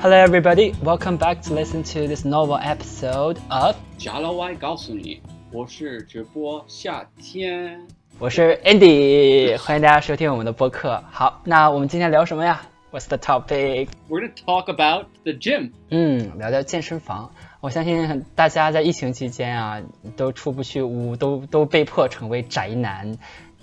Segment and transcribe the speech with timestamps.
[0.00, 0.74] Hello, everybody.
[0.82, 5.20] Welcome back to listen to this novel episode of 贾老外告诉你，
[5.50, 7.80] 我是直播夏天。
[8.18, 11.02] 我是 Andy，欢迎大家收听我们的播客。
[11.10, 12.62] 好，那我们今天聊什么呀？
[12.92, 13.88] What's the topic?
[14.08, 15.72] We're gonna talk about the gym.
[15.90, 17.30] 嗯，聊聊健身房。
[17.60, 19.82] 我相信大家在疫情期间啊，
[20.16, 23.18] 都出不去屋，都都被迫成为宅男。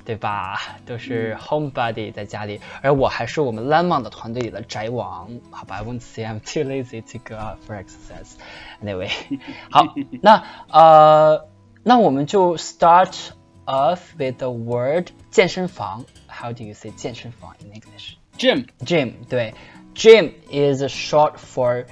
[0.08, 0.60] 对吧？
[0.86, 5.78] 都是 homebody 在家里，而我还是我们 Lemon 的团队里的宅王，好吧？
[5.78, 8.34] I won't say I'm too lazy to go out for exercise.
[8.84, 9.10] Anyway，
[9.72, 11.48] 好，那呃，
[11.84, 13.14] 那我们就 start
[13.66, 16.04] off with the word 健身房。
[16.28, 18.16] How do you say 健身房 in English?
[18.38, 18.68] Gym.
[18.80, 19.54] Gym 对，
[19.96, 21.86] gym is short for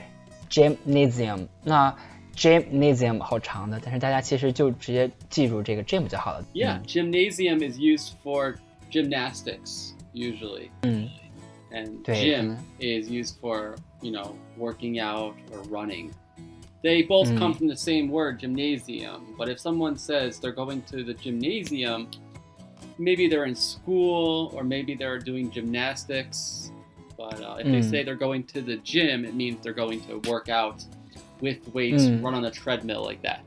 [0.49, 1.47] gymnasium。
[1.63, 1.95] 那
[2.35, 6.45] gymnasium 好长的，但是大家其实就直接记住这个 gym 就好了。
[6.53, 8.55] Yeah, gymnasium is used for
[8.91, 10.69] gymnastics usually.
[10.83, 11.09] 嗯
[11.71, 16.11] And 对， gym 嗯 is used for, you know, working out or running.
[16.83, 19.21] They both come from the same word, gymnasium.
[19.37, 22.07] But if someone says they're going to the gymnasium,
[22.97, 26.71] maybe they're in school or maybe they're doing gymnastics.
[27.15, 27.89] But uh, if they Mm.
[27.89, 30.83] say they're going to the gym, it means they're going to work out
[31.40, 32.22] with weights, Mm.
[32.22, 33.40] run on a treadmill like that.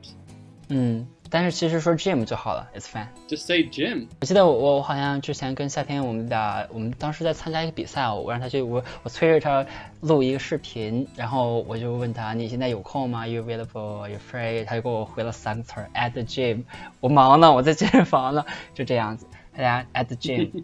[0.68, 3.08] 嗯，但是其实说 gym 就好了，it's fine。
[3.28, 4.06] Just say gym.
[4.20, 9.66] 我记得我我好像之前跟夏天我们俩，我们当时在参加一个比赛，我让他去，我我催着他
[10.00, 14.08] 录一个视频，然后我就问他你现在有空吗？You available?
[14.08, 14.64] You free?
[14.64, 16.62] 他就给我回了三个词儿 at the gym。
[17.00, 19.26] 我忙呢，我在健身房呢，就这样子。
[19.56, 20.62] 大家 at the gym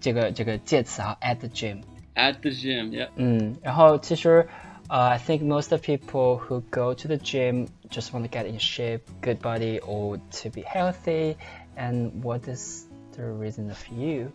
[0.00, 1.80] 这个这个介词啊，at the gym。
[2.14, 3.08] At the gym, yeah.
[3.16, 4.46] 嗯，然后其实，
[4.89, 9.01] 呃、i think most of people who go to the gym just want to get in shape,
[9.21, 11.35] good body, or to be healthy.
[11.77, 12.85] And what is
[13.17, 14.31] the reason of you?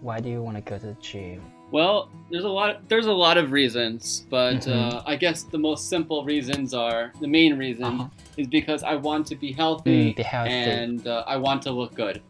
[0.00, 1.40] Why do you want to go to the gym?
[1.70, 2.88] Well, there's a lot.
[2.88, 4.72] There's a lot of reasons, but Mhm.
[4.72, 8.08] uh, I guess the most simple reasons are the main reason Uh-huh.
[8.36, 10.50] is because I want to be healthy, Mm, be healthy.
[10.50, 12.20] and uh, I want to look good.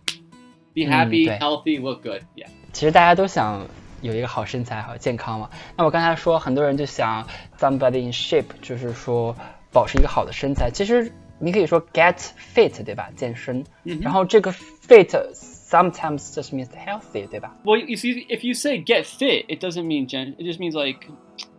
[0.75, 1.39] Be Mm, happy, 对。
[1.39, 2.23] healthy, look good.
[2.37, 2.49] Yeah.
[2.73, 3.67] 其实大家都想
[4.03, 5.51] 有一个好身材、好健康嘛。
[5.77, 7.27] 那我刚才说，很多人就想
[7.59, 9.35] somebody in shape，就是说
[9.73, 10.71] 保持一个好的身材。
[10.71, 12.17] 其实你可以说 get
[12.55, 13.11] fit，对吧？
[13.17, 13.65] 健身。
[13.85, 17.55] 嗯哼然后这个 fit sometimes just means healthy，对吧？
[17.65, 20.35] Well, you see, if you say get fit, it doesn't mean gen.
[20.39, 21.07] It just means like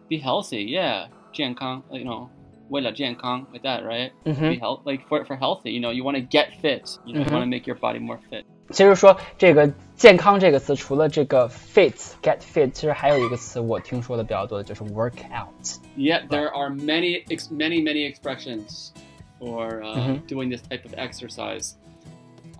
[0.09, 0.65] be healthy.
[0.65, 2.29] Yeah, 健康, you know,
[2.69, 4.11] 为了健康, like that, right?
[4.25, 4.49] Mhm.
[4.49, 5.71] Be health, like for for healthy.
[5.71, 6.97] You know, you want to get fit.
[7.05, 7.29] You know, Mhm.
[7.29, 8.43] you want to make your body more fit.
[8.71, 15.49] 其实说这个健康这个词，除了这个 fit get fit，其实还有一个词我听说的比较多的就是 work out。
[15.97, 18.91] Yeah, there are many, ex- many, many expressions
[19.39, 20.27] for uh, Mhm.
[20.27, 21.73] doing this type of exercise.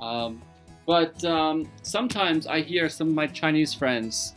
[0.02, 0.42] Um,
[0.88, 4.34] but um, sometimes I hear some of my Chinese friends,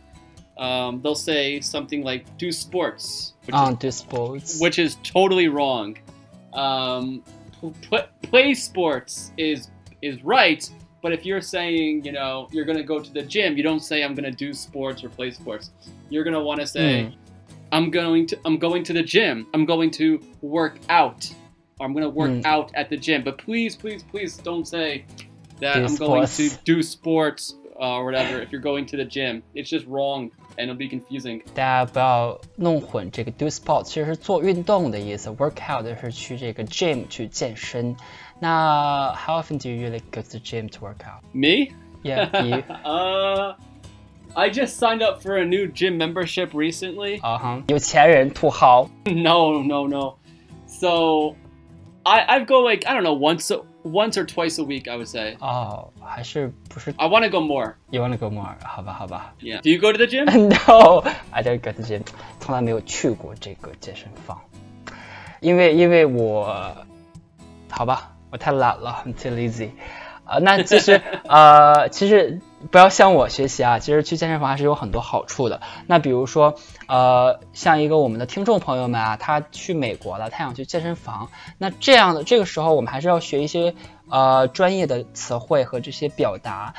[0.57, 5.96] um, they'll say something like "do sports," which, On is, sports，which is totally wrong.
[6.52, 7.22] Um,
[7.88, 9.70] pl- play sports is
[10.02, 10.68] is right,
[11.02, 14.04] but if you're saying, you know, you're gonna go to the gym, you don't say
[14.04, 15.70] I'm gonna do sports or play sports.
[16.10, 17.14] You're gonna want to say, Mm.
[17.72, 19.46] I'm going to I'm going to the gym.
[19.54, 21.26] I'm going to work out.
[21.80, 22.44] Or I'm gonna work Mm.
[22.44, 23.24] out at the gym.
[23.24, 25.06] But please, please, please don't say
[25.60, 29.41] that Do I'm going to do sports or whatever if you're going to the gym.
[29.53, 31.41] It's just wrong and it'll be confusing.
[31.53, 37.95] 大家不要弄混这个 do sport，其实是做运动的意思，work out 是去这个 gym 去健身。
[38.39, 41.23] 那 how often do you really go to the gym to work out?
[41.33, 41.71] Me?
[42.03, 42.63] Yeah, you.
[42.83, 43.55] uh,
[44.35, 47.21] I just signed up for a new gym membership recently.
[47.21, 48.89] 啊哈，有钱人土豪。
[49.05, 50.15] No, no, no.
[50.67, 51.35] So,
[52.03, 54.87] I I go like I don't know once a, once or twice a week.
[54.87, 55.37] I would say.
[55.39, 57.75] 哦，还是不是 I want to go more.
[57.89, 58.55] you wanna go more？
[58.63, 59.33] 好吧，好吧。
[59.39, 59.61] Yeah.
[59.61, 60.25] Do you go to the gym?
[60.25, 62.01] No, I don't go to gym，
[62.39, 64.39] 从来没有去过这个健身房，
[65.39, 66.75] 因为因为我，
[67.69, 69.69] 好吧，我太懒了，I'm too lazy。
[70.25, 72.39] 啊、那其实呃，其实
[72.70, 75.60] 不要向我学习啊，其实去健身房还是有很多好处的。
[75.86, 76.54] 那比如说
[76.86, 83.74] 呃，像一个我们的听众朋友们啊，他去美国了，他想去健身房，那这样的这个时候我们还是要学一些
[84.10, 86.74] 呃专业的词汇和这些表达。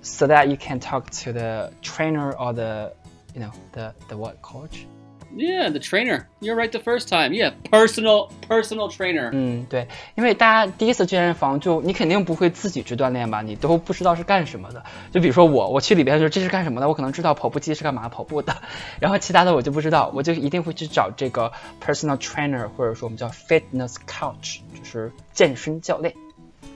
[0.00, 2.92] so that you can talk to the trainer or the
[3.34, 4.86] you know the the what coach
[5.36, 6.26] Yeah, the trainer.
[6.40, 7.32] You're right the first time.
[7.32, 9.30] Yeah, personal personal trainer.
[9.32, 9.86] 嗯，对，
[10.16, 14.82] 因为大家第一次去健身房就你肯定不会自己去锻炼吧，你都不知道是干什么的。
[15.12, 18.56] 就比如说我，我去里边的时候这是干什么的，我可能知道跑步机是干嘛跑步的，
[19.00, 21.52] 然后其他的我就不知道，我就一定会去找这个
[21.84, 26.14] personal trainer 或者说我们叫 fitness coach，就是健身教练。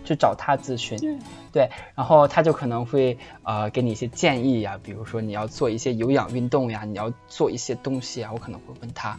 [0.04, 0.98] 去找他咨询。
[1.00, 1.19] Yeah.
[1.51, 9.18] 对，然后他就可能会呃给你一些建议呀，比如说你要做一些有氧运动呀，你要做一些东西啊，我可能会问他。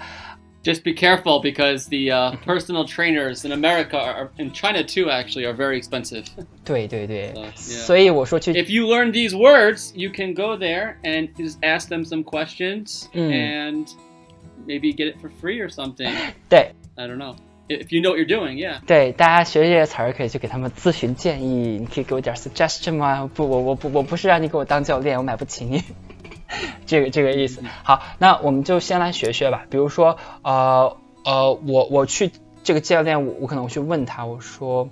[0.65, 5.47] Just be careful because the uh, personal trainers in America are, in China too, actually,
[5.47, 6.25] are very expensive.
[6.65, 7.85] 对对对， Uh, yeah.
[7.87, 12.25] 所以我说去 if you learn these words, you can go there and just ask them some
[12.25, 13.31] questions Mm.
[13.33, 13.87] and
[14.67, 16.13] maybe get it for free or something.
[16.51, 17.37] 对 I don't know.
[17.69, 18.81] If you know what you're doing, yeah.
[18.87, 23.31] 对，大家学这些词儿可以去给他们咨询建议，你可以给我点 suggestion 吗？
[23.35, 25.83] 不，我我不我不是让你给我当教练，我买不起你。
[26.87, 27.63] 这个这个意思。
[27.83, 29.67] 好，那我们就先来学学吧。
[29.69, 30.97] 比如说，呃
[31.27, 32.31] 呃，我我去
[32.65, 34.89] 这个教练，我我可能去问他，我说，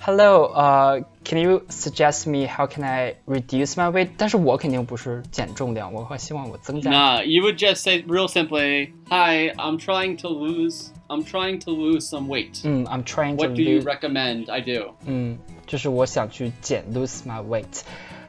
[0.00, 4.08] Hello，呃、c a n you suggest me how can I reduce my weight？
[4.16, 6.90] 但是我肯定不是减重量，我会希望我增加。
[6.90, 10.88] Nah, you would just say real simply, "Hi, I'm trying to lose.
[11.11, 12.61] I'm trying to lose some weight.
[12.63, 13.81] 嗯，I'm trying to What do you。
[13.81, 15.37] recommend I do?" 嗯，
[15.67, 17.81] 就是我想去减 lose my weight，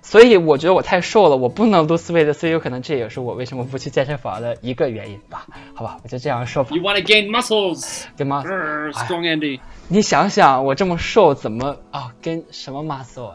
[0.02, 5.46] 所以我觉得我太瘦了，我不能 lose weight，所以有可能这也是我为什么不去健身房的一个原因吧。
[5.75, 6.82] 好吧，我就这样说吧 You。
[6.82, 8.02] want to gain muscles?
[8.17, 9.61] 对吗 strong Andy.
[9.87, 12.12] 你想想，我这么瘦，怎么啊？
[12.20, 13.34] 跟什么 muscle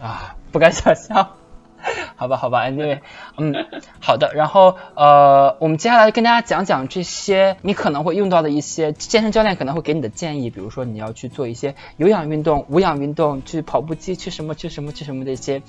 [0.00, 0.36] 啊？
[0.52, 1.28] 不敢想象。
[2.16, 3.00] 好吧，好吧，anyway，
[3.36, 3.54] 嗯，
[4.00, 4.32] 好的。
[4.34, 15.62] 然后呃，我们接下来跟大家讲讲这些你可能会用到的一些健身教练可能会给你的建议，比如说你要去做一些有氧运动、无氧运动，去跑步机，去什么去什么去什么的一些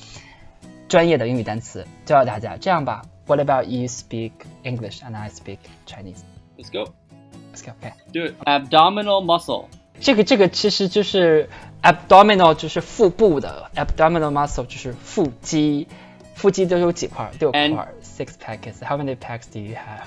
[0.88, 2.58] 专业的英语单词，教大家。
[2.58, 4.32] 这样吧，What about you speak
[4.64, 6.22] English and I speak Chinese?
[6.58, 6.92] Let's go.
[7.54, 7.74] Let's go.
[7.82, 7.94] Okay.
[8.14, 8.36] Do it.
[8.46, 9.66] Abdominal muscle.
[10.00, 11.50] 这个这个其实就是
[11.82, 15.88] abdominal，就是腹部的 abdominal muscle，就是腹肌。
[16.37, 17.31] 腹肌都有几块？
[17.39, 17.87] 六块 And-。
[18.03, 18.81] Six packs.
[18.83, 20.07] How many packs do you have?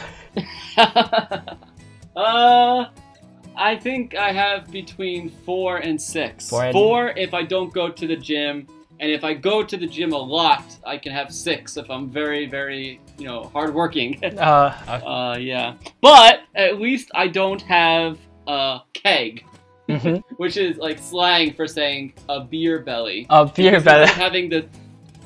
[2.15, 2.85] uh,
[3.55, 6.49] I think I have between four and six.
[6.49, 8.67] Four and- Four if I don't go to the gym,
[8.99, 12.09] and if I go to the gym a lot, I can have six if I'm
[12.09, 14.19] very, very, you know, hardworking.
[14.37, 15.73] 呃、 uh, yeah.
[16.01, 19.43] But at least I don't have a keg,
[19.87, 23.25] 嗯哼， which is like slang for saying a beer belly.
[23.29, 24.65] 哦、b e e r Because belly， it's having the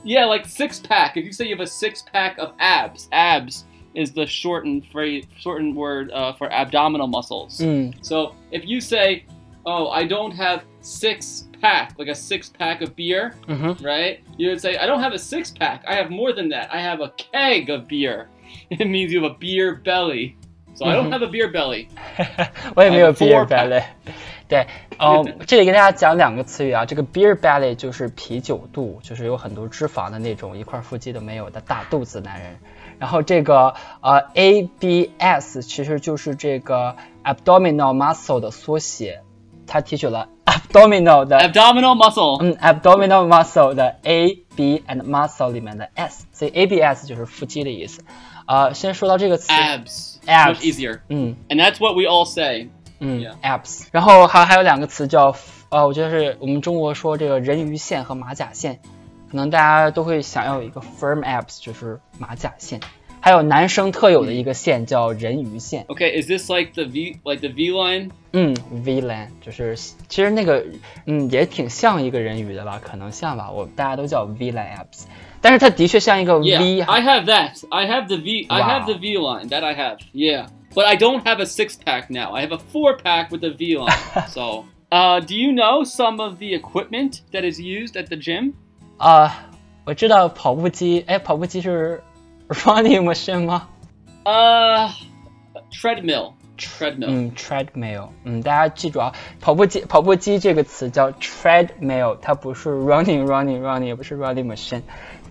[0.05, 1.17] yeah, like six pack.
[1.17, 3.65] If you say you have a six pack of abs, abs
[3.95, 7.59] is the shortened phrase, shortened word uh, for abdominal muscles.
[7.59, 8.05] Mm.
[8.05, 9.25] So if you say,
[9.65, 13.83] "Oh, I don't have six pack, like a six pack of beer," mm-hmm.
[13.85, 14.23] right?
[14.37, 15.85] You would say, "I don't have a six pack.
[15.87, 16.73] I have more than that.
[16.73, 18.29] I have a keg of beer."
[18.71, 20.37] It means you have a beer belly.
[20.75, 20.91] So mm-hmm.
[20.91, 21.13] I don't mm-hmm.
[21.13, 21.89] have a beer belly.
[22.75, 23.83] what do you mean a beer belly?
[24.55, 24.67] 对，
[24.99, 32.57] 哦，这里给大家讲两个词语啊，这个 beer belly 就是啤酒肚，就是有很多脂肪的那种，一块腹肌都没有的大肚子男人。
[33.01, 39.23] 然后这个呃 ABS 其实就是这个 abdominal muscle 的缩写，
[39.67, 47.09] 它提取了 abdominal 的 abdominal muscle 嗯 abdominal muscle 的 A B and muscle 里面的 S，所以 ABS
[47.09, 48.05] 就是腹肌的意思。
[48.47, 50.55] 呃，先说到这个词 abs Abs.
[50.55, 52.69] much easier 嗯 and that's what we all say
[53.05, 55.37] 嗯 abs，然后还还有两个词叫
[55.69, 58.81] 呃，我觉得是我们中国说这个人鱼线和马甲线，
[59.31, 62.81] 可能大家都会想要有一个 firm apps，就是马甲线，
[63.21, 68.11] 还有男生特有的一个线叫人鱼线，Okay, is this like the V like the V line?
[68.33, 70.65] 嗯，V line 就是其实那个
[71.07, 75.05] 嗯也挺像一个人鱼的吧，可能像吧，我大家都叫 V line apps，
[75.41, 77.65] 但是它的确像一个 Yeah, V，I have that.
[77.71, 78.47] I have the V.
[78.49, 79.49] I have the V line.
[79.49, 79.99] That I have.
[80.13, 82.34] Yeah, but I don't have a six pack now.
[82.34, 83.92] I have a four pack with a V line.
[84.28, 88.54] so, uh, do you know some of the equipment that is used at the gym?
[88.98, 89.50] 啊、
[89.86, 92.02] 我知道跑步机，哎，跑步机是
[92.50, 93.68] running machine 吗？
[94.26, 94.90] Uh,
[95.72, 96.34] treadmill.
[96.58, 97.08] Treadmill.
[97.08, 104.82] 嗯，treadmill，嗯，大家记住啊，跑步机跑步机这个词叫 treadmill，它不是 running running running，也不是 running machine，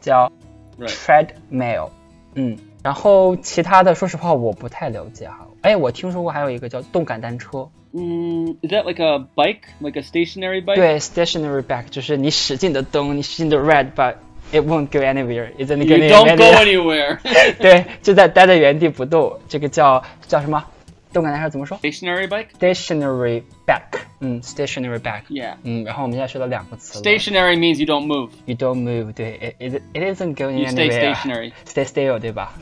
[0.01, 0.33] 叫
[0.79, 0.89] Right.
[0.89, 1.91] treadmill，
[2.35, 10.77] 嗯， 然后其他的说实话我不太了解哈，哎，我听说过还有一个叫动感单车， Mm, is that like a bike, like a stationary bike?
[10.77, 14.15] 对，stationary bike，就是你使劲的蹬，你使劲的 ride，but
[14.53, 17.57] it won't go anywhere，it's only You going don't go anywhere， anywhere.
[17.59, 20.63] 对，就在待在原地不动，这个叫叫什么？
[21.11, 22.49] 动感单车怎么说 stationary bike.
[22.61, 25.23] ？stationary bike，嗯，stationary bike。
[25.31, 25.55] Yeah.
[25.63, 28.29] 嗯，然后我们现在学到两个词了 Stationary means you don't move.
[28.45, 31.15] You don't move，对，it it it isn't going You stay anywhere。
[31.15, 31.53] stationary.
[31.67, 32.53] Stay still，对吧？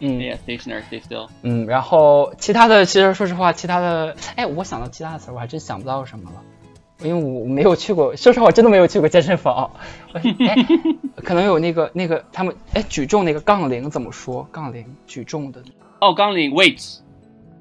[0.00, 0.82] 嗯 Yeah, stationary.
[0.90, 1.28] Stay still.
[1.42, 6.42] 嗯，然后其他的，其实说实话，其他的，哎，我想到其他的词儿，我还真想不到什么了，
[7.06, 9.70] 因为我没有去过， 说实话，我真的没有去过健身房。
[10.12, 10.22] 哎，
[11.24, 14.46] 可能有那个那个他们，哎，举重那个杠铃怎么说？
[14.52, 15.62] 杠铃举重的
[15.98, 16.98] Oh, Gangling, weights.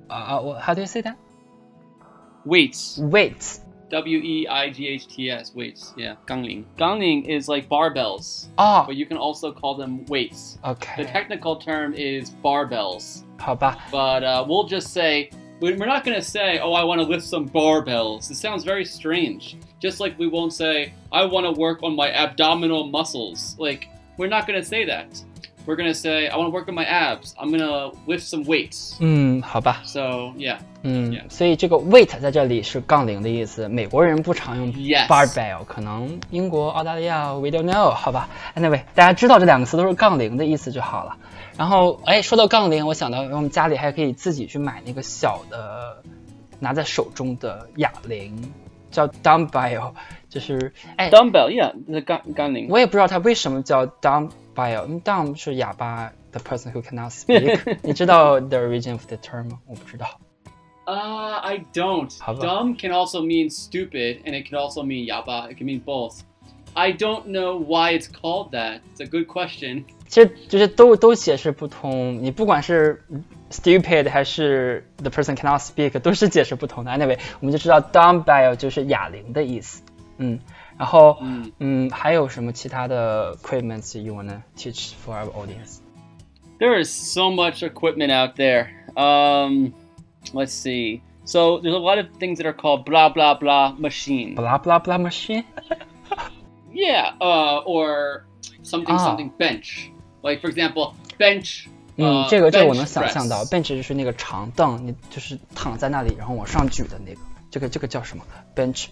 [0.08, 1.16] 啊啊，我 How do you say that?
[2.46, 3.00] Weights.
[3.90, 5.94] W E I G H T S weights.
[5.96, 6.66] Yeah, gangling.
[6.78, 8.48] Gangling is like barbells.
[8.58, 8.84] Ah.
[8.86, 10.58] But you can also call them weights.
[10.66, 11.04] Okay.
[11.04, 13.24] The technical term is barbells.
[13.38, 13.78] 好吧.
[13.92, 15.30] But uh, we'll just say
[15.62, 19.58] we're not gonna say, "Oh, I want to lift some barbells." It sounds very strange.
[19.80, 23.88] Just like we won't say, "I want to work on my abdominal muscles." Like
[24.18, 25.22] we're not gonna say that.
[25.66, 27.34] We're gonna say, "I want to work on my abs.
[27.38, 31.24] I'm to lift some weights." 嗯，好吧，So yeah, 嗯 Yeah.
[31.30, 34.72] 所以这个 weight 在这里是杠铃的意思，美国人不常用
[35.08, 41.18] barbell，可能英国、澳大利亚 we don't know，好吧？Anyway，大家知道这两个词都是杠铃的意思就好了。
[41.58, 46.04] 然后，哎，说到杠铃，我想到我们家里还可以自己去买那个小的，
[46.60, 48.54] 拿在手中的哑铃，
[48.92, 49.94] 叫 dumbbell，
[50.30, 51.50] 就是哎，dumbbell.
[51.50, 52.68] Yeah, the gangling.
[52.70, 54.30] 我也不知道它为什么叫 dumbbell，
[54.87, 57.79] 因为 dumb 是哑巴，the person who cannot speak。
[57.83, 59.59] 你知道 the origin of the term 吗？
[59.67, 60.07] 我不知道。
[60.87, 62.11] Uh, I don't.
[62.19, 65.51] How about- Dumb can also mean stupid, and it can also mean yaba.
[65.51, 66.21] It can mean both.
[66.75, 68.81] I don't know why it's called that.
[68.95, 69.85] It's a good question.
[70.09, 73.03] 其实就是都都解释不通，你不管是
[73.51, 76.91] stupid 还是 the person cannot speak，都是解释不通的。
[76.91, 79.83] Anyway，我们就知道 dumbbell 就是哑铃的意思。
[80.19, 80.39] 嗯，
[80.79, 85.79] 然后嗯嗯，还有什么其他的 equipments you wanna teach for our audience？
[86.59, 88.69] There is so much equipment out there.
[88.95, 89.73] Um,
[90.35, 91.01] let's see.
[91.25, 94.35] So there's a lot of things that are called blah blah blah machine.
[94.35, 95.45] blah blah blah machine。
[96.73, 97.15] Yeah.
[97.21, 98.27] Uh, or
[98.63, 98.99] something Ah.
[98.99, 99.91] something bench.
[100.23, 101.67] Like for example, bench.
[101.97, 103.51] 嗯， uh, 这个这个 bench 我能想象到 press.
[103.51, 108.25] ，bench 就是那个长凳，你就是躺在那里，然后往上举的那个，这个这个叫什么？
[108.55, 108.87] bench。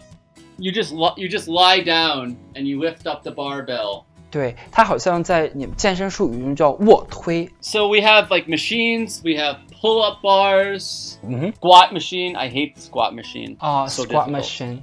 [0.59, 4.05] You just li- you just lie down and you lift up the barbell.
[4.31, 7.49] 对，它好像在你们健身术语中叫卧推。
[7.61, 9.21] So we have like machines.
[9.23, 11.15] We have pull-up bars.
[11.23, 11.53] 嗯哼。
[11.53, 12.37] Squat machine.
[12.37, 13.57] I hate squat machine.
[13.59, 14.43] 啊、 So s q u a t difficult.
[14.43, 14.79] machine，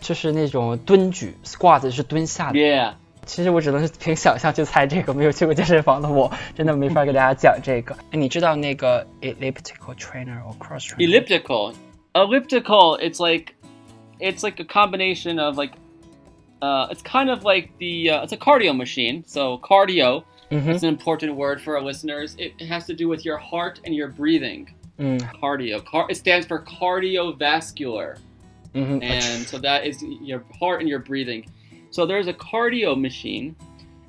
[0.00, 2.58] 就是那种蹲举，squat 是蹲下的。
[2.58, 2.94] Yeah.
[3.26, 7.92] 其实我只能是凭想象去猜这个，没有去过健身房的我，真的没法给大家讲这个。
[8.12, 10.98] 哎，你知道那个 elliptical trainer or cross trainer？
[10.98, 11.74] Elliptical.
[12.14, 12.98] Elliptical.
[13.00, 13.54] It's like,
[14.21, 15.73] it's like a combination of like
[16.61, 19.23] uh, it's kind of like the uh, it's a cardio machine.
[19.27, 20.69] So cardio mm-hmm.
[20.69, 22.35] is an important word for our listeners.
[22.37, 24.73] It has to do with your heart and your breathing.
[24.99, 25.19] Mm.
[25.41, 25.83] Cardio.
[25.83, 28.19] Car- it stands for cardiovascular,
[28.75, 29.01] mm-hmm.
[29.01, 31.49] and so that is your heart and your breathing.
[31.89, 33.55] So there's a cardio machine,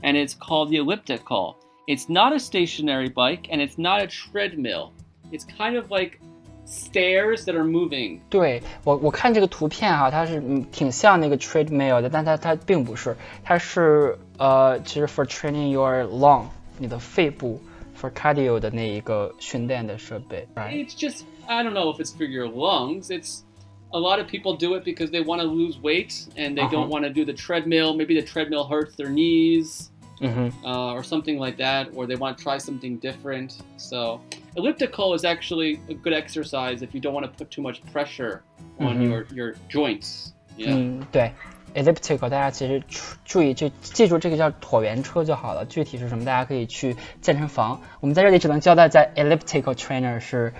[0.02, 1.56] and it's called the elliptical.
[1.88, 4.92] It's not a stationary bike, and it's not a treadmill.
[5.30, 6.20] It's kind of like
[6.65, 8.19] stairs that are moving.
[8.29, 16.45] 对我我看这个图片哈、它是嗯挺像那个 treadmill 的，但它它并不是，它是呃，其实 for training your lung，
[16.77, 17.61] 你的肺部
[17.99, 20.45] for cardio 的那一个训练的设备。
[20.55, 20.85] Right？
[20.85, 23.09] It's just I don't know if it's for your lungs.
[23.09, 23.43] It's
[23.91, 26.71] a lot of people do it because they want to lose weight and they Uh-huh.
[26.75, 27.93] don't want to do the treadmill.
[27.95, 29.89] Maybe the treadmill hurts their knees.
[30.19, 30.51] 嗯哼。
[30.63, 33.51] uh, or something like that, or they want to try something different.
[33.77, 34.19] So,
[34.55, 38.41] elliptical is actually a good exercise if you don't want to put too much pressure
[38.79, 39.09] on Mhm.
[39.09, 40.31] your, your joints.
[40.57, 40.73] Yeah.
[40.73, 41.33] 嗯，对，
[41.75, 45.63] elliptical，大家其实注注意就记住这个叫椭圆车就好了。
[45.65, 47.79] 具体是什么，大家可以去健身房。
[47.99, 50.51] 我们在这里只能交代，在 elliptical trainer 是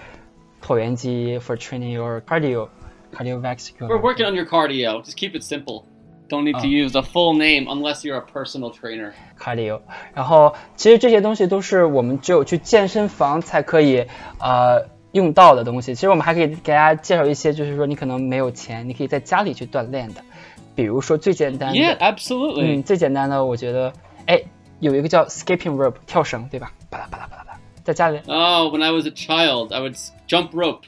[0.61, 2.69] 椭圆机 for training your cardio
[3.11, 3.87] cardiovascular。
[3.87, 5.01] We're working on your cardio.
[5.03, 5.85] Just keep it simple.
[6.31, 6.65] Don't need to Oh.
[6.65, 9.13] use the full name unless you're a personal trainer.
[9.39, 9.79] cardio。
[10.13, 14.05] 然后其实这些东西都是我们只有去健身房才可以
[14.39, 15.95] 呃用到的东西。
[15.95, 20.21] 其实我们还可以给大家介绍一些，就是说你可能没有钱，你可以在家里去锻炼的。
[20.75, 22.79] 比如说最简单的 Yeah, absolutely.
[22.79, 23.93] 嗯，最简单的，我觉得，
[24.27, 24.41] 哎，
[24.79, 26.71] 有一个叫 skipping rope 跳绳，对吧？
[26.89, 30.81] 巴拉巴拉巴拉巴拉，在家里， Oh, when I was a child, I would s- jump rope.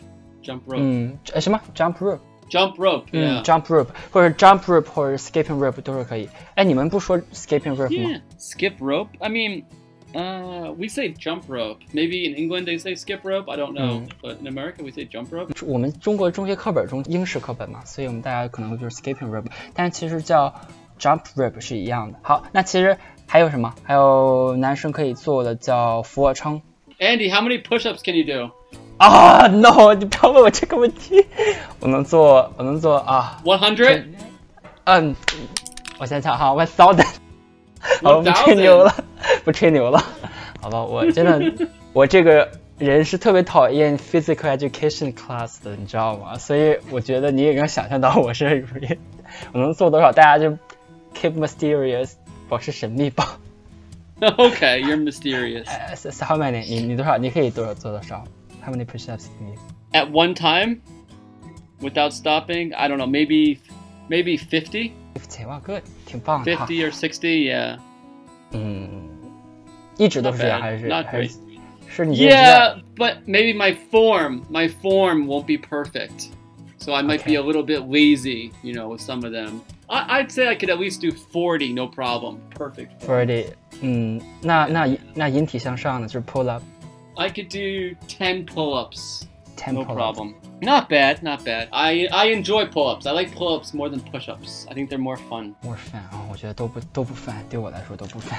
[0.43, 0.79] Jump rope.
[0.79, 2.19] 嗯，呃，什么 jump rope，
[2.50, 3.05] Jump rope.
[3.12, 3.43] 嗯 Yeah.
[3.43, 6.27] ，jump rope 或者 jump rope 或者 skipping rope 都是可以。
[6.55, 8.21] 哎，你们不说 skipping rope 吗 Yeah.
[8.39, 9.09] Skip rope.
[9.19, 9.63] I mean,
[10.13, 11.77] uh, we say jump rope.
[11.93, 13.51] Maybe in England they say skip rope.
[13.51, 14.01] I don't know.
[14.01, 14.09] Mm.
[14.21, 15.51] But in America we say jump rope.
[15.63, 19.45] 我们中国中学课本中英式课本嘛，所以我们大家可能会就是 skipping rope，
[19.75, 20.51] 但是其实叫
[21.00, 22.17] jump rope 是一样的。
[22.24, 23.75] 好，那其实还有什么？
[23.83, 26.59] 还有男生可以做的叫俯卧撑。
[27.00, 28.51] Andy, how many push-ups can you do?
[28.98, 29.94] 啊，no！
[29.94, 31.26] 你不要问我这个问题。
[31.80, 33.40] 我能做，我能做啊。
[33.44, 34.04] One hundred？
[34.84, 35.16] 嗯，
[35.98, 37.06] 我想想哈，one thousand。
[38.02, 38.94] 好，不吹牛了，
[39.44, 40.02] 不吹牛了。
[40.60, 46.38] 好吧，我真的，我这个人是特别讨厌 physical education class 的，你知道吗？
[46.38, 48.64] 所以我觉得你也能想象到我是，
[49.52, 50.50] 我能做多少，大家就
[51.14, 52.12] keep mysterious，
[52.48, 53.38] 保持神秘吧。
[54.20, 55.66] Okay，you're mysterious。
[55.66, 57.18] 哎，many?，你你多少？
[57.18, 58.24] 你可以多少做多少？
[58.63, 59.55] ？How many push-ups do you?
[59.93, 60.81] At one time,
[61.81, 63.59] without stopping, I don't know, maybe
[64.09, 66.65] maybe 50, 50哇，good，挺棒的哈。
[66.65, 67.50] 50 or 60.
[67.50, 67.77] Yeah.
[68.51, 68.89] 嗯，
[69.98, 71.38] 一直都是这样 Not bad, 还是 not 还是
[71.88, 76.29] 是你觉得 Yeah, but maybe my form, my form won't be perfect.
[76.77, 77.36] So I might be Okay.
[77.36, 79.62] a little bit lazy, you know, with some of them.
[79.89, 82.39] I, I'd say I could at least do 40, no problem.
[82.55, 83.01] Perfect.
[83.03, 83.25] form.
[83.27, 83.48] Friday？
[83.81, 86.63] 嗯，那那那引体向上呢，就是 pull up
[87.17, 89.25] I could do 10 pull-ups,
[89.57, 89.98] ten no pull up。
[90.15, 90.36] problem.
[90.62, 91.67] Not bad, not bad.
[91.71, 93.05] I I enjoy pull-ups.
[93.05, 94.65] I like pull-ups more than push-ups.
[94.69, 95.53] I think they're more fun.
[95.63, 98.36] more fun 啊，我觉得都不都不 fun，对我来说都不 fun。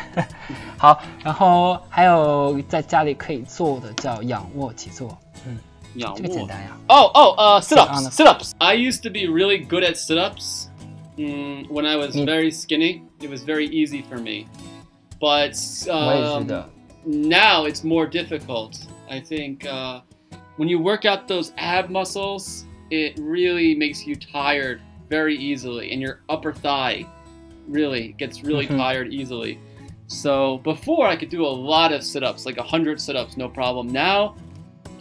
[0.78, 5.16] 好，然后还有在家里可以做的叫仰卧起坐，
[5.46, 5.58] 嗯，
[5.96, 6.14] Yeah.
[6.14, 6.76] 这个简单呀。
[6.88, 8.02] Oh, oh, uh, sit on ups.
[8.04, 8.52] the- Sit ups.
[8.58, 10.66] I used to be really good at sit ups.
[11.16, 14.46] Mm, when I was Me- very skinny, it was very easy for me.
[15.18, 15.56] But
[15.88, 16.68] 我也觉 um, 得，
[17.05, 18.85] now it's more difficult.
[19.09, 20.01] I think uh,
[20.57, 26.01] when you work out those ab muscles, it really makes you tired very easily, and
[26.01, 27.05] your upper thigh
[27.67, 28.77] really gets really Mhm.
[28.77, 29.59] tired easily.
[30.07, 33.87] So before I could do a lot of sit-ups, like 100 sit-ups, no problem.
[33.87, 34.35] Now,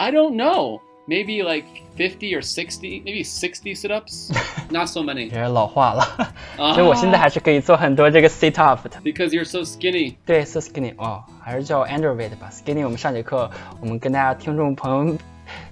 [0.01, 1.66] I don't know Maybe like
[1.98, 4.32] 50 or 60, maybe 60 sit-ups.
[4.70, 5.24] Not so many.
[5.24, 6.04] 有点老化了，
[6.56, 9.00] Ah, 所以我现在还是可以做很多这个 sit up 的。
[9.02, 10.14] because you're so skinny.
[10.24, 12.52] 对，so skinny 哦，还是叫 underweight 吧。
[12.52, 13.50] skinny 我们上节课
[13.82, 15.18] 我们跟大家听众朋友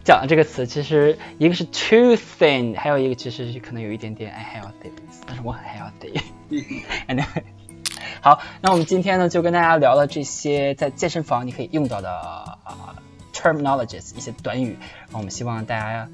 [0.03, 7.43] 讲这个词，其实一个是 too thin，还有一个其实是可能有一点点 unhealthy 的意思，但是我很 healthy。anyway，
[8.21, 12.57] 好，那我们今天呢就跟大家聊了这些在健身房你可以用到的啊、
[13.41, 16.09] terminologies 一些短语，然后我们希望大家。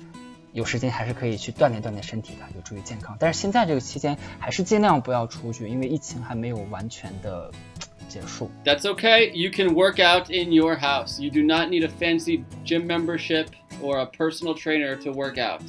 [0.54, 3.18] 有时间还是可以去锻炼锻炼身体的，有助于健康。
[3.20, 7.50] 但是现在这个期间，还是尽量不要出去，因为疫情还没有完全的
[8.08, 8.52] 结束。
[8.64, 9.32] That's okay.
[9.32, 11.20] You can work out in your house.
[11.20, 13.48] You do not need a fancy gym membership
[13.82, 15.64] or a personal trainer to work out.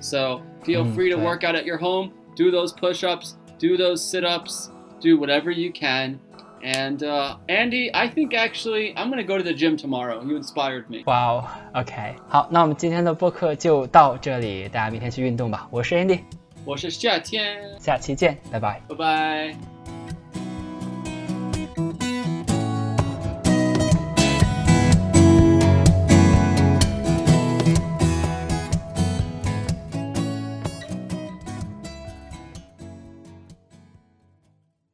[0.00, 1.24] So feel Mm, free to okay.
[1.24, 2.10] work out at your home.
[2.34, 4.68] Do those push ups, do those sit ups,
[5.00, 6.18] do whatever you can.
[6.62, 10.22] And uh, Andy, I think actually I'm going to go to the gym tomorrow.
[10.24, 11.02] You inspired me.
[11.04, 11.44] 哇哦，
[11.74, 15.68] OK，好，那我们今天的播客就到这里，大家明天去运动吧。
[15.70, 16.20] 我是 Andy，
[16.64, 18.80] 我是夏天，下期见，拜拜。
[18.88, 19.77] 拜拜。